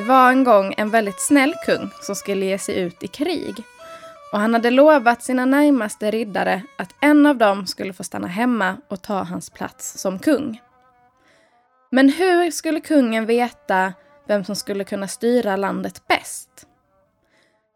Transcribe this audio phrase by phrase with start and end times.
[0.00, 3.64] Det var en gång en väldigt snäll kung som skulle ge sig ut i krig.
[4.32, 8.76] Och han hade lovat sina närmaste riddare att en av dem skulle få stanna hemma
[8.88, 10.60] och ta hans plats som kung.
[11.90, 13.92] Men hur skulle kungen veta
[14.28, 16.66] vem som skulle kunna styra landet bäst?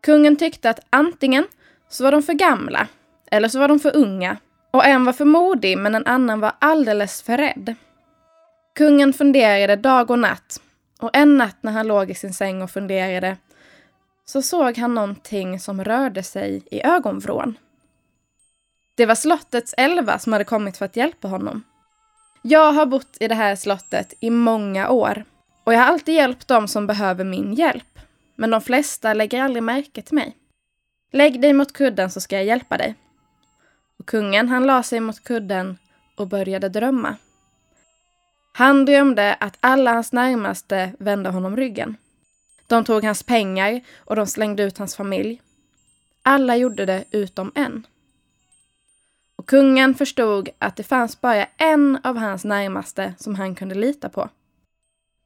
[0.02, 1.47] Kungen tyckte att antingen
[1.88, 2.88] så var de för gamla
[3.30, 4.37] eller så var de för unga
[4.70, 7.75] och en var för modig men en annan var alldeles för rädd.
[8.77, 10.61] Kungen funderade dag och natt
[11.05, 13.37] och en natt när han låg i sin säng och funderade
[14.25, 17.59] så såg han någonting som rörde sig i ögonvrån.
[18.95, 21.63] Det var slottets elva som hade kommit för att hjälpa honom.
[22.43, 25.25] Jag har bott i det här slottet i många år
[25.65, 27.99] och jag har alltid hjälpt dem som behöver min hjälp.
[28.37, 30.37] Men de flesta lägger aldrig märke till mig.
[31.13, 32.95] Lägg dig mot kudden så ska jag hjälpa dig.
[33.99, 35.79] Och kungen han la sig mot kudden
[36.16, 37.16] och började drömma.
[38.57, 41.97] Han drömde att alla hans närmaste vände honom ryggen.
[42.66, 45.43] De tog hans pengar och de slängde ut hans familj.
[46.23, 47.87] Alla gjorde det utom en.
[49.37, 54.09] Och kungen förstod att det fanns bara en av hans närmaste som han kunde lita
[54.09, 54.29] på.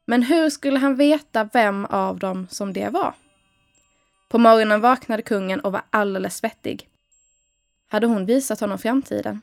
[0.07, 3.15] Men hur skulle han veta vem av dem som det var?
[4.29, 6.89] På morgonen vaknade kungen och var alldeles svettig.
[7.89, 9.43] Hade hon visat honom framtiden?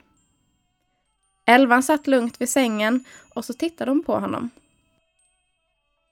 [1.45, 4.49] Elvan satt lugnt vid sängen och så tittade hon på honom.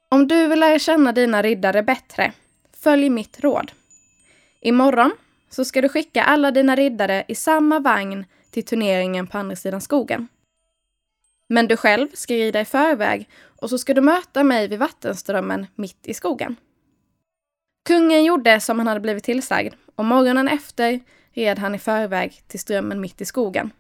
[0.09, 2.34] Om du vill lära känna dina riddare bättre,
[2.73, 3.72] följ mitt råd.
[4.62, 5.12] Imorgon
[5.50, 9.81] så ska du skicka alla dina riddare i samma vagn till turneringen på andra sidan
[9.81, 10.28] skogen.
[11.47, 15.68] Men du själv ska rida i förväg och så ska du möta mig vid vattenströmmen
[15.75, 16.56] mitt i skogen.
[17.86, 21.00] Kungen gjorde som han hade blivit tillsagd och morgonen efter
[21.31, 23.72] red han i förväg till strömmen mitt i skogen.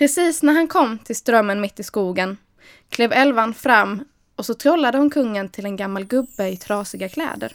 [0.00, 2.36] Precis när han kom till strömmen mitt i skogen
[2.88, 4.04] klev Elvan fram
[4.36, 7.52] och så trollade hon kungen till en gammal gubbe i trasiga kläder.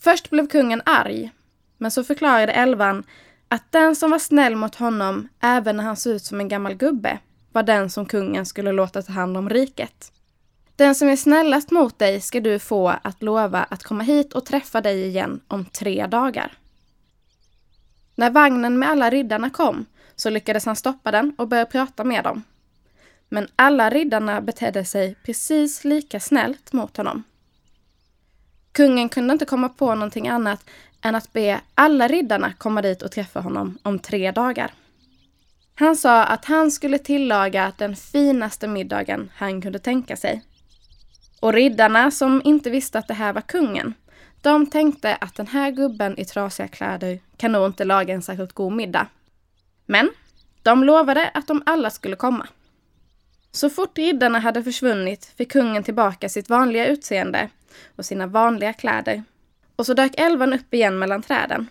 [0.00, 1.30] Först blev kungen arg,
[1.78, 3.04] men så förklarade Elvan
[3.48, 6.74] att den som var snäll mot honom även när han såg ut som en gammal
[6.74, 7.18] gubbe
[7.52, 10.12] var den som kungen skulle låta ta hand om riket.
[10.76, 14.46] Den som är snällast mot dig ska du få att lova att komma hit och
[14.46, 16.52] träffa dig igen om tre dagar.
[18.14, 19.86] När vagnen med alla riddarna kom
[20.20, 22.42] så lyckades han stoppa den och börja prata med dem.
[23.28, 27.22] Men alla riddarna betedde sig precis lika snällt mot honom.
[28.72, 30.64] Kungen kunde inte komma på någonting annat
[31.02, 34.72] än att be alla riddarna komma dit och träffa honom om tre dagar.
[35.74, 40.42] Han sa att han skulle tillaga den finaste middagen han kunde tänka sig.
[41.40, 43.94] Och riddarna som inte visste att det här var kungen,
[44.42, 48.52] de tänkte att den här gubben i trasiga kläder kan nog inte laga en särskilt
[48.52, 49.06] god middag.
[49.90, 50.10] Men
[50.62, 52.46] de lovade att de alla skulle komma.
[53.52, 57.48] Så fort riddarna hade försvunnit fick kungen tillbaka sitt vanliga utseende
[57.96, 59.22] och sina vanliga kläder.
[59.76, 61.66] Och så dök elvan upp igen mellan träden.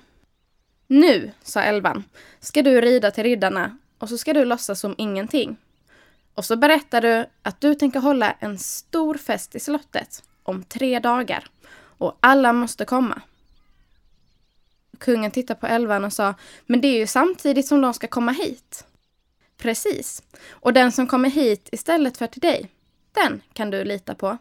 [0.88, 2.03] Nu, sa elvan,
[2.40, 5.57] ska du rida till riddarna och så ska du låtsas som ingenting.
[6.34, 11.00] Och så berättar du att du tänker hålla en stor fest i slottet om tre
[11.00, 11.47] dagar
[11.97, 13.22] och alla måste komma.
[15.00, 16.34] Kungen tittade på elvan och sa,
[16.66, 18.86] men det är ju samtidigt som de ska komma hit.
[19.58, 20.24] Precis.
[20.50, 22.70] Och den som kommer hit istället för till dig,
[23.12, 24.38] den kan du lita på.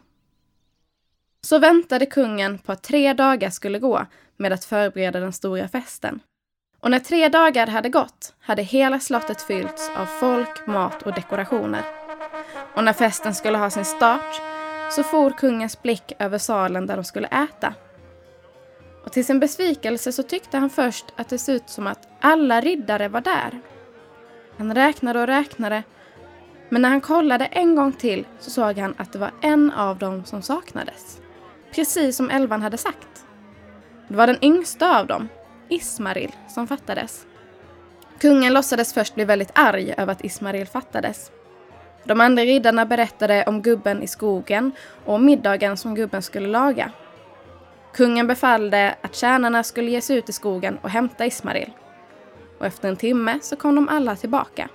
[1.41, 4.05] Så väntade kungen på att tre dagar skulle gå
[4.37, 6.19] med att förbereda den stora festen.
[6.79, 11.83] Och när tre dagar hade gått hade hela slottet fyllts av folk, mat och dekorationer.
[12.75, 14.41] Och när festen skulle ha sin start
[14.91, 17.73] så for kungens blick över salen där de skulle äta.
[19.03, 22.61] Och till sin besvikelse så tyckte han först att det såg ut som att alla
[22.61, 23.61] riddare var där.
[24.57, 25.83] Han räknade och räknade,
[26.69, 29.97] men när han kollade en gång till så såg han att det var en av
[29.97, 31.21] dem som saknades.
[31.71, 33.25] Precis som Elvan hade sagt.
[34.07, 35.29] Det var den yngsta av dem,
[35.69, 37.25] Ismaril, som fattades.
[38.19, 41.31] Kungen låtsades först bli väldigt arg över att Ismaril fattades.
[42.03, 44.71] De andra riddarna berättade om gubben i skogen
[45.05, 46.91] och om middagen som gubben skulle laga.
[47.99, 51.71] Kungen befallde att tjänarna skulle ge sig ut i skogen och hämta Ismaril.
[52.59, 54.69] Och efter en timme så kom de alla tillbaka.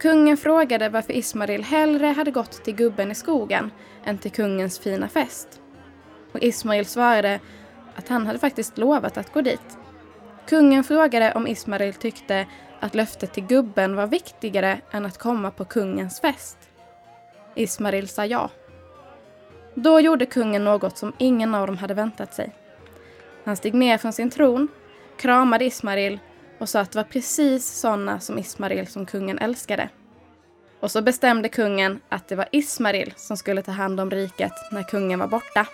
[0.00, 3.70] Kungen frågade varför Ismaril hellre hade gått till gubben i skogen
[4.04, 5.60] än till kungens fina fest.
[6.32, 7.40] Och Ismail svarade
[7.94, 9.78] att han hade faktiskt lovat att gå dit.
[10.48, 12.46] Kungen frågade om Ismail tyckte
[12.80, 16.58] att löftet till gubben var viktigare än att komma på kungens fest.
[17.54, 18.50] Ismail sa ja.
[19.82, 22.50] Då gjorde kungen något som ingen av dem hade väntat sig.
[23.44, 24.68] Han steg ner från sin tron,
[25.18, 26.18] kramade Ismail
[26.58, 29.88] och sa att det var precis sådana som Ismail som kungen älskade.
[30.80, 34.82] Och så bestämde kungen att det var Ismail som skulle ta hand om riket när
[34.82, 35.66] kungen var borta.